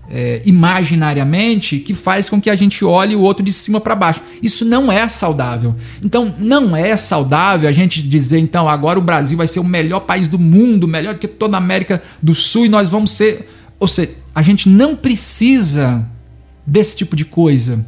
é, 0.08 0.40
imaginariamente 0.44 1.78
que 1.78 1.94
faz 1.94 2.28
com 2.28 2.40
que 2.40 2.48
a 2.48 2.54
gente 2.54 2.84
olhe 2.84 3.16
o 3.16 3.20
outro 3.20 3.44
de 3.44 3.52
cima 3.52 3.80
para 3.80 3.94
baixo. 3.94 4.22
Isso 4.42 4.64
não 4.64 4.90
é 4.90 5.08
saudável. 5.08 5.74
Então, 6.04 6.34
não 6.38 6.76
é 6.76 6.96
saudável 6.96 7.68
a 7.68 7.72
gente 7.72 8.02
dizer, 8.02 8.38
então, 8.38 8.68
agora 8.68 8.98
o 8.98 9.02
Brasil 9.02 9.36
vai 9.36 9.46
ser 9.46 9.60
o 9.60 9.64
melhor 9.64 10.00
país 10.00 10.28
do 10.28 10.38
mundo, 10.38 10.86
melhor 10.86 11.14
do 11.14 11.20
que 11.20 11.28
toda 11.28 11.56
a 11.56 11.58
América 11.58 12.02
do 12.22 12.34
Sul 12.34 12.66
e 12.66 12.68
nós 12.68 12.88
vamos 12.88 13.10
ser. 13.10 13.48
Ou 13.78 13.88
seja, 13.88 14.12
a 14.34 14.42
gente 14.42 14.68
não 14.68 14.94
precisa 14.94 16.06
desse 16.66 16.96
tipo 16.96 17.14
de 17.14 17.24
coisa. 17.24 17.84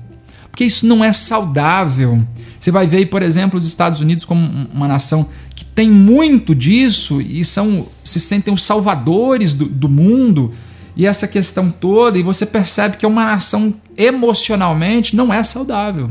Porque 0.50 0.64
isso 0.64 0.86
não 0.86 1.04
é 1.04 1.12
saudável. 1.12 2.22
Você 2.58 2.70
vai 2.70 2.86
ver, 2.86 3.06
por 3.06 3.22
exemplo, 3.22 3.58
os 3.58 3.66
Estados 3.66 4.00
Unidos 4.00 4.24
como 4.24 4.40
uma 4.72 4.88
nação 4.88 5.28
que 5.54 5.64
tem 5.64 5.90
muito 5.90 6.54
disso 6.54 7.20
e 7.20 7.44
são 7.44 7.86
se 8.04 8.20
sentem 8.20 8.52
os 8.52 8.62
salvadores 8.62 9.52
do, 9.52 9.66
do 9.66 9.88
mundo 9.88 10.52
e 10.96 11.06
essa 11.06 11.28
questão 11.28 11.70
toda, 11.70 12.18
e 12.18 12.24
você 12.24 12.44
percebe 12.44 12.96
que 12.96 13.04
é 13.04 13.08
uma 13.08 13.24
nação 13.24 13.72
emocionalmente 13.96 15.14
não 15.14 15.32
é 15.32 15.44
saudável. 15.44 16.10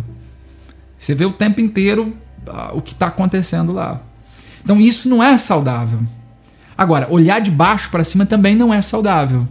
Você 0.97 1.13
vê 1.13 1.25
o 1.25 1.31
tempo 1.33 1.59
inteiro 1.59 2.15
uh, 2.47 2.77
o 2.77 2.81
que 2.81 2.93
está 2.93 3.07
acontecendo 3.07 3.73
lá. 3.73 4.01
Então 4.63 4.79
isso 4.79 5.09
não 5.09 5.21
é 5.21 5.37
saudável. 5.37 5.99
Agora, 6.77 7.07
olhar 7.09 7.41
de 7.41 7.51
baixo 7.51 7.89
para 7.89 8.03
cima 8.03 8.25
também 8.25 8.55
não 8.55 8.73
é 8.73 8.81
saudável 8.81 9.47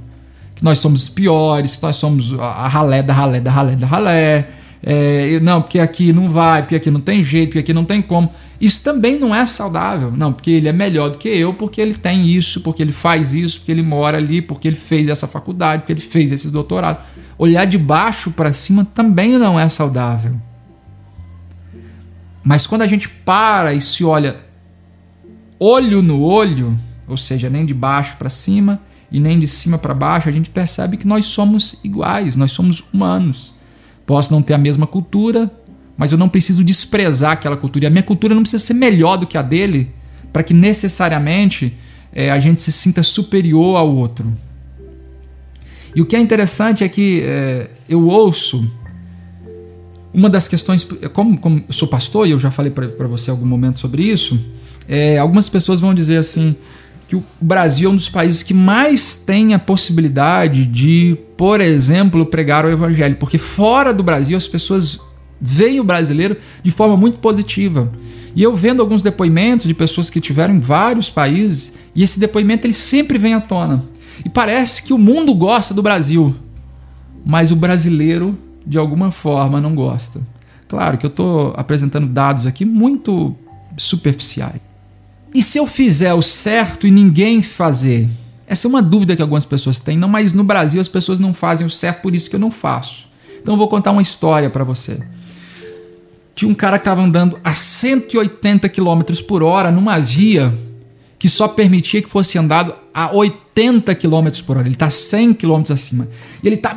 que 0.57 0.65
nós 0.65 0.79
somos 0.79 1.05
os 1.05 1.09
piores, 1.11 1.77
que 1.77 1.83
nós 1.83 1.97
somos 1.97 2.35
a 2.41 2.67
ralé 2.67 3.03
da 3.03 3.13
ralé 3.13 3.41
da 3.41 3.51
ralé 3.51 3.77
da 3.77 3.87
ralé. 3.87 4.49
É, 4.83 5.39
não, 5.41 5.61
porque 5.61 5.79
aqui 5.79 6.13
não 6.13 6.29
vai, 6.29 6.63
porque 6.63 6.77
aqui 6.77 6.91
não 6.91 7.01
tem 7.01 7.23
jeito, 7.23 7.49
porque 7.49 7.59
aqui 7.59 7.73
não 7.75 7.85
tem 7.85 8.01
como. 8.01 8.33
Isso 8.59 8.83
também 8.83 9.19
não 9.19 9.35
é 9.35 9.45
saudável. 9.45 10.11
Não, 10.11 10.33
porque 10.33 10.51
ele 10.51 10.67
é 10.67 10.73
melhor 10.73 11.11
do 11.11 11.19
que 11.19 11.29
eu, 11.29 11.53
porque 11.53 11.79
ele 11.79 11.95
tem 11.95 12.27
isso, 12.27 12.63
porque 12.63 12.83
ele 12.83 12.93
faz 12.93 13.35
isso, 13.35 13.59
porque 13.59 13.71
ele 13.71 13.83
mora 13.83 14.17
ali, 14.17 14.41
porque 14.41 14.67
ele 14.67 14.77
fez 14.77 15.11
essa 15.11 15.27
faculdade, 15.27 15.83
porque 15.83 15.93
ele 15.93 16.01
fez 16.01 16.33
esse 16.33 16.51
doutorado. 16.51 17.05
Olhar 17.39 17.67
de 17.67 17.77
baixo 17.77 18.31
para 18.31 18.51
cima 18.53 18.83
também 18.83 19.39
não 19.39 19.61
é 19.61 19.69
saudável. 19.69 20.37
Mas 22.43 22.67
quando 22.67 22.83
a 22.83 22.87
gente 22.87 23.11
para 23.11 23.75
e 23.75 23.81
se 23.81 24.05
olha 24.05 24.37
olho 25.59 26.01
no 26.01 26.23
olho, 26.23 26.79
ou 27.07 27.17
seja, 27.17 27.51
nem 27.51 27.67
de 27.67 27.75
baixo 27.75 28.17
para 28.17 28.31
cima 28.31 28.81
e 29.11 29.21
nem 29.21 29.39
de 29.39 29.47
cima 29.47 29.79
para 29.79 29.95
baixo, 29.95 30.29
a 30.29 30.33
gente 30.33 30.51
percebe 30.51 30.97
que 30.97 31.07
nós 31.07 31.27
somos 31.27 31.81
iguais, 31.85 32.37
nós 32.37 32.53
somos 32.53 32.83
humanos. 32.93 33.55
Posso 34.05 34.33
não 34.33 34.43
ter 34.43 34.55
a 34.55 34.59
mesma 34.59 34.87
cultura, 34.87 35.51
mas 35.97 36.13
eu 36.13 36.19
não 36.19 36.29
preciso 36.29 36.65
desprezar 36.65 37.33
aquela 37.33 37.57
cultura. 37.57 37.85
E 37.85 37.89
a 37.89 37.91
minha 37.91 38.03
cultura 38.03 38.35
não 38.35 38.43
precisa 38.43 38.65
ser 38.65 38.75
melhor 38.75 39.17
do 39.17 39.27
que 39.27 39.39
a 39.39 39.43
dele 39.43 39.93
para 40.33 40.43
que 40.43 40.53
necessariamente 40.53 41.77
é, 42.13 42.31
a 42.31 42.39
gente 42.39 42.61
se 42.63 42.73
sinta 42.73 43.03
superior 43.03 43.77
ao 43.77 43.95
outro. 43.95 44.33
E 45.95 46.03
o 46.03 46.07
que 46.07 46.15
é 46.15 46.21
interessante 46.21 46.85
é 46.85 46.89
que 46.89 47.23
é, 47.25 47.71
eu 47.89 48.07
ouço 48.07 48.71
uma 50.13 50.31
das 50.31 50.49
questões, 50.49 50.87
como, 51.13 51.39
como 51.39 51.65
eu 51.67 51.73
sou 51.73 51.89
pastor 51.89 52.27
e 52.27 52.31
eu 52.31 52.39
já 52.39 52.51
falei 52.51 52.71
para 52.71 53.07
você 53.07 53.31
algum 53.31 53.47
momento 53.47 53.79
sobre 53.79 54.03
isso, 54.03 54.39
é, 54.89 55.19
algumas 55.19 55.49
pessoas 55.49 55.81
vão 55.81 55.95
dizer 55.95 56.17
assim 56.17 56.57
que 57.07 57.15
o 57.15 57.25
Brasil 57.41 57.89
é 57.89 57.93
um 57.93 57.97
dos 57.97 58.09
países 58.09 58.43
que 58.43 58.53
mais 58.53 59.15
tem 59.15 59.55
a 59.55 59.59
possibilidade 59.59 60.65
de, 60.65 61.17
por 61.37 61.61
exemplo, 61.61 62.27
pregar 62.27 62.65
o 62.65 62.71
evangelho, 62.71 63.17
porque 63.17 63.39
fora 63.39 63.95
do 63.95 64.03
Brasil 64.03 64.37
as 64.37 64.49
pessoas 64.49 64.99
veem 65.41 65.79
o 65.79 65.85
brasileiro 65.85 66.37
de 66.63 66.71
forma 66.71 66.97
muito 66.97 67.19
positiva. 67.19 67.93
E 68.35 68.43
eu 68.43 68.55
vendo 68.55 68.83
alguns 68.83 69.03
depoimentos 69.03 69.67
de 69.67 69.75
pessoas 69.75 70.11
que 70.11 70.21
tiveram 70.21 70.55
em 70.55 70.61
vários 70.61 71.09
países, 71.09 71.75
e 71.95 72.03
esse 72.03 72.19
depoimento 72.19 72.67
ele 72.67 72.75
sempre 72.75 73.19
vem 73.19 73.35
à 73.35 73.41
tona. 73.41 73.85
E 74.25 74.29
parece 74.29 74.83
que 74.83 74.93
o 74.93 74.99
mundo 74.99 75.35
gosta 75.35 75.73
do 75.73 75.83
Brasil, 75.83 76.35
mas 77.25 77.53
o 77.53 77.57
brasileiro, 77.57 78.37
de 78.67 78.79
alguma 78.79 79.11
forma, 79.11 79.61
não 79.61 79.75
gosta. 79.75 80.21
Claro 80.69 80.99
que 80.99 81.07
eu 81.07 81.11
estou 81.11 81.55
apresentando 81.57 82.07
dados 82.07 82.47
aqui 82.47 82.65
muito 82.65 83.35
superficiais. 83.77 84.66
E 85.37 85.43
se 85.43 85.59
eu 85.59 85.67
fizer 85.67 86.15
o 86.15 86.23
certo 86.23 86.87
e 86.87 86.91
ninguém 86.91 87.43
fazer? 87.43 88.09
Essa 88.47 88.67
é 88.67 88.71
uma 88.71 88.81
dúvida 88.81 89.15
que 89.15 89.21
algumas 89.21 89.45
pessoas 89.45 89.79
têm. 89.79 89.99
Não, 89.99 90.09
mas 90.09 90.33
no 90.33 90.43
Brasil 90.43 90.81
as 90.81 90.89
pessoas 90.89 91.19
não 91.19 91.35
fazem 91.35 91.67
o 91.67 91.69
certo, 91.69 92.01
por 92.01 92.15
isso 92.15 92.31
que 92.31 92.37
eu 92.37 92.41
não 92.41 92.51
faço. 92.51 93.07
Então 93.43 93.53
eu 93.53 93.59
vou 93.59 93.69
contar 93.69 93.91
uma 93.91 94.01
história 94.01 94.49
para 94.49 94.65
você. 94.65 94.99
Tinha 96.35 96.51
um 96.51 96.55
cara 96.55 96.79
que 96.79 96.89
estava 96.89 97.03
andando 97.03 97.39
a 97.45 97.53
180 97.53 98.67
km 98.71 99.03
por 99.29 99.43
hora 99.43 99.71
numa 99.71 99.99
via 99.99 100.55
que 101.19 101.29
só 101.29 101.47
permitia 101.49 102.01
que 102.01 102.09
fosse 102.09 102.39
andado 102.39 102.75
a 102.95 103.15
80 103.15 103.95
km 103.95 104.29
por 104.47 104.57
hora. 104.57 104.67
Ele 104.67 104.75
está 104.75 104.89
100 104.89 105.35
km 105.35 105.65
acima. 105.71 106.09
E 106.43 106.47
ele 106.49 106.57
está 106.57 106.75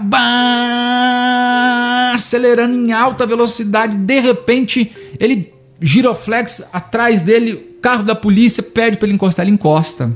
acelerando 2.13 2.75
em 2.75 2.91
alta 2.91 3.25
velocidade. 3.25 3.95
De 3.95 4.19
repente, 4.19 4.91
ele 5.17 5.58
giroflex 5.81 6.63
atrás 6.73 7.21
dele, 7.21 7.77
carro 7.81 8.03
da 8.03 8.15
polícia 8.15 8.61
pede 8.61 8.97
para 8.97 9.07
ele 9.07 9.15
encostar, 9.15 9.45
ele 9.45 9.53
encosta. 9.53 10.11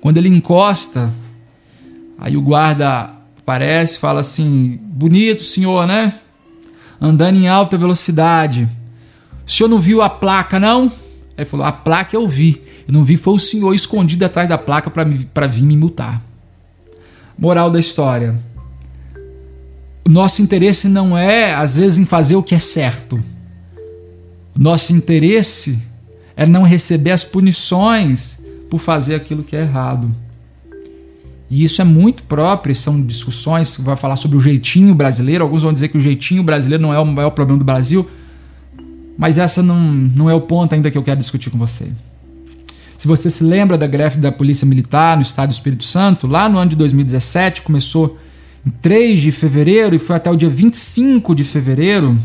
Quando 0.00 0.18
ele 0.18 0.28
encosta, 0.28 1.12
aí 2.18 2.36
o 2.36 2.42
guarda 2.42 3.10
aparece, 3.38 3.98
fala 3.98 4.20
assim: 4.20 4.78
"Bonito, 4.82 5.42
senhor, 5.42 5.86
né? 5.86 6.14
Andando 7.00 7.36
em 7.36 7.48
alta 7.48 7.76
velocidade. 7.76 8.68
O 9.46 9.50
senhor 9.50 9.68
não 9.68 9.80
viu 9.80 10.02
a 10.02 10.10
placa, 10.10 10.58
não?" 10.58 10.90
Aí 11.36 11.44
falou: 11.44 11.66
"A 11.66 11.72
placa 11.72 12.16
eu 12.16 12.26
vi. 12.26 12.62
Eu 12.86 12.94
não 12.94 13.04
vi 13.04 13.16
foi 13.16 13.34
o 13.34 13.38
senhor 13.38 13.74
escondido 13.74 14.24
atrás 14.24 14.48
da 14.48 14.58
placa 14.58 14.90
para 14.90 15.46
vir 15.46 15.62
me 15.62 15.76
multar." 15.76 16.22
Moral 17.38 17.70
da 17.70 17.78
história: 17.78 18.36
nosso 20.08 20.40
interesse 20.40 20.88
não 20.88 21.16
é, 21.16 21.54
às 21.54 21.76
vezes, 21.76 21.98
em 21.98 22.06
fazer 22.06 22.34
o 22.34 22.42
que 22.42 22.54
é 22.54 22.58
certo. 22.58 23.22
Nosso 24.58 24.92
interesse 24.92 25.78
é 26.36 26.44
não 26.44 26.64
receber 26.64 27.12
as 27.12 27.22
punições 27.22 28.40
por 28.68 28.80
fazer 28.80 29.14
aquilo 29.14 29.44
que 29.44 29.54
é 29.54 29.60
errado. 29.60 30.10
E 31.48 31.62
isso 31.62 31.80
é 31.80 31.84
muito 31.84 32.24
próprio, 32.24 32.74
são 32.74 33.00
discussões 33.00 33.76
que 33.76 33.82
vai 33.82 33.94
falar 33.94 34.16
sobre 34.16 34.36
o 34.36 34.40
jeitinho 34.40 34.96
brasileiro. 34.96 35.44
Alguns 35.44 35.62
vão 35.62 35.72
dizer 35.72 35.86
que 35.86 35.96
o 35.96 36.00
jeitinho 36.00 36.42
brasileiro 36.42 36.82
não 36.82 36.92
é 36.92 36.98
o 36.98 37.06
maior 37.06 37.30
problema 37.30 37.60
do 37.60 37.64
Brasil, 37.64 38.10
mas 39.16 39.38
essa 39.38 39.62
não, 39.62 39.78
não 39.78 40.28
é 40.28 40.34
o 40.34 40.40
ponto 40.40 40.74
ainda 40.74 40.90
que 40.90 40.98
eu 40.98 41.04
quero 41.04 41.20
discutir 41.20 41.50
com 41.50 41.58
você. 41.58 41.86
Se 42.98 43.06
você 43.06 43.30
se 43.30 43.44
lembra 43.44 43.78
da 43.78 43.86
greve 43.86 44.18
da 44.18 44.32
Polícia 44.32 44.66
Militar 44.66 45.16
no 45.16 45.22
estado 45.22 45.50
do 45.50 45.52
Espírito 45.52 45.84
Santo, 45.84 46.26
lá 46.26 46.48
no 46.48 46.58
ano 46.58 46.70
de 46.70 46.76
2017, 46.76 47.62
começou 47.62 48.18
em 48.66 48.70
3 48.70 49.20
de 49.20 49.30
fevereiro 49.30 49.94
e 49.94 50.00
foi 50.00 50.16
até 50.16 50.28
o 50.28 50.34
dia 50.34 50.50
25 50.50 51.32
de 51.32 51.44
fevereiro. 51.44 52.18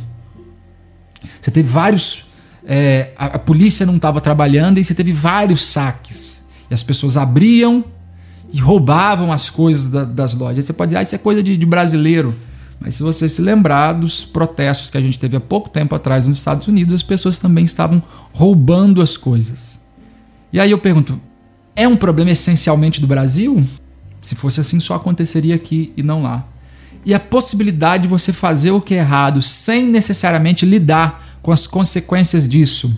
Você 1.41 1.51
teve 1.51 1.67
vários. 1.67 2.25
É, 2.65 3.11
a, 3.17 3.25
a, 3.25 3.39
polícia 3.39 3.85
não 3.85 3.97
estava 3.97 4.21
trabalhando 4.21 4.79
e 4.79 4.83
você 4.83 4.93
teve 4.95 5.11
vários 5.11 5.63
saques. 5.65 6.43
E 6.69 6.73
as 6.73 6.81
pessoas 6.81 7.17
abriam 7.17 7.83
e 8.51 8.59
roubavam 8.59 9.31
as 9.31 9.49
coisas 9.49 9.89
da, 9.89 10.03
das 10.03 10.33
lojas. 10.33 10.65
Você 10.65 10.73
pode 10.73 10.89
dizer, 10.89 10.99
ah, 10.99 11.03
isso 11.03 11.15
é 11.15 11.17
coisa 11.17 11.43
de, 11.43 11.57
de 11.57 11.65
brasileiro. 11.65 12.35
Mas 12.79 12.95
se 12.95 13.03
você 13.03 13.29
se 13.29 13.41
lembrar 13.41 13.93
dos 13.93 14.25
protestos 14.25 14.89
que 14.89 14.97
a 14.97 15.01
gente 15.01 15.17
teve 15.17 15.37
há 15.37 15.39
pouco 15.39 15.69
tempo 15.69 15.95
atrás 15.95 16.25
nos 16.25 16.37
Estados 16.37 16.67
Unidos, 16.67 16.93
as 16.93 17.03
pessoas 17.03 17.37
também 17.37 17.63
estavam 17.63 18.01
roubando 18.33 19.01
as 19.01 19.15
coisas. 19.17 19.79
E 20.51 20.59
aí 20.59 20.69
eu 20.69 20.77
pergunto: 20.77 21.19
é 21.75 21.87
um 21.87 21.95
problema 21.95 22.31
essencialmente 22.31 23.01
do 23.01 23.07
Brasil? 23.07 23.65
Se 24.21 24.35
fosse 24.35 24.61
assim, 24.61 24.79
só 24.79 24.95
aconteceria 24.95 25.55
aqui 25.55 25.91
e 25.97 26.03
não 26.03 26.21
lá. 26.23 26.45
E 27.05 27.13
a 27.13 27.19
possibilidade 27.19 28.03
de 28.03 28.09
você 28.09 28.31
fazer 28.31 28.71
o 28.71 28.81
que 28.81 28.93
é 28.93 28.97
errado 28.97 29.41
sem 29.41 29.85
necessariamente 29.85 30.65
lidar 30.65 31.23
com 31.41 31.51
as 31.51 31.67
consequências 31.67 32.47
disso. 32.47 32.97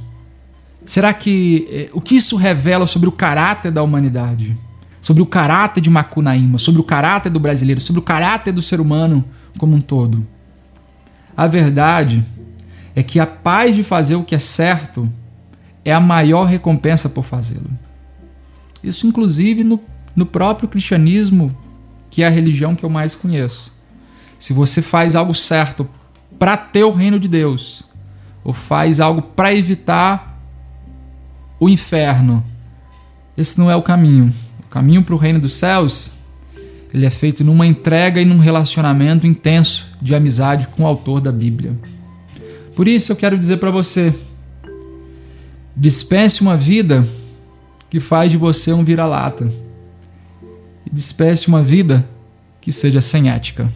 Será 0.85 1.13
que 1.13 1.67
eh, 1.71 1.89
o 1.91 1.99
que 1.99 2.15
isso 2.15 2.35
revela 2.35 2.85
sobre 2.85 3.09
o 3.09 3.11
caráter 3.11 3.71
da 3.71 3.81
humanidade? 3.81 4.55
Sobre 5.01 5.23
o 5.23 5.25
caráter 5.25 5.81
de 5.81 5.89
Macunaíma, 5.89 6.59
sobre 6.59 6.79
o 6.79 6.83
caráter 6.83 7.31
do 7.31 7.39
brasileiro, 7.39 7.81
sobre 7.81 7.99
o 7.99 8.03
caráter 8.03 8.51
do 8.51 8.61
ser 8.61 8.79
humano 8.79 9.25
como 9.57 9.75
um 9.75 9.81
todo? 9.81 10.25
A 11.35 11.47
verdade 11.47 12.23
é 12.95 13.03
que 13.03 13.19
a 13.19 13.25
paz 13.27 13.75
de 13.75 13.83
fazer 13.83 14.15
o 14.15 14.23
que 14.23 14.35
é 14.35 14.39
certo 14.39 15.11
é 15.83 15.93
a 15.93 15.99
maior 15.99 16.45
recompensa 16.45 17.09
por 17.09 17.23
fazê-lo. 17.23 17.69
Isso, 18.83 19.05
inclusive, 19.05 19.63
no, 19.63 19.79
no 20.15 20.25
próprio 20.25 20.69
cristianismo, 20.69 21.55
que 22.09 22.23
é 22.23 22.27
a 22.27 22.29
religião 22.29 22.75
que 22.75 22.85
eu 22.85 22.89
mais 22.89 23.15
conheço. 23.15 23.74
Se 24.37 24.53
você 24.53 24.81
faz 24.81 25.15
algo 25.15 25.33
certo 25.33 25.87
para 26.37 26.57
ter 26.57 26.83
o 26.83 26.91
reino 26.91 27.19
de 27.19 27.27
Deus, 27.27 27.83
ou 28.45 28.53
faz 28.53 28.99
algo 28.99 29.21
para 29.21 29.53
evitar 29.53 30.39
o 31.59 31.67
inferno. 31.67 32.45
Esse 33.35 33.57
não 33.57 33.71
é 33.71 33.75
o 33.75 33.81
caminho. 33.81 34.31
O 34.59 34.69
caminho 34.69 35.03
para 35.03 35.15
o 35.15 35.17
reino 35.17 35.39
dos 35.39 35.53
céus, 35.53 36.11
ele 36.93 37.05
é 37.05 37.09
feito 37.09 37.43
numa 37.43 37.65
entrega 37.65 38.21
e 38.21 38.25
num 38.25 38.37
relacionamento 38.37 39.25
intenso 39.25 39.87
de 39.99 40.13
amizade 40.13 40.67
com 40.67 40.83
o 40.83 40.87
autor 40.87 41.19
da 41.19 41.31
Bíblia. 41.31 41.75
Por 42.75 42.87
isso 42.87 43.11
eu 43.11 43.15
quero 43.15 43.37
dizer 43.37 43.57
para 43.57 43.71
você: 43.71 44.13
dispense 45.75 46.41
uma 46.41 46.55
vida 46.55 47.07
que 47.89 47.99
faz 47.99 48.29
de 48.29 48.37
você 48.37 48.71
um 48.71 48.83
vira-lata. 48.83 49.51
E 50.85 50.93
dispense 50.93 51.47
uma 51.47 51.63
vida 51.63 52.07
que 52.61 52.71
seja 52.71 53.01
sem 53.01 53.29
ética. 53.29 53.67